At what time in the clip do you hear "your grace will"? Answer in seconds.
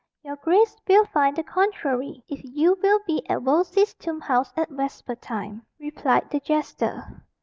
0.23-1.05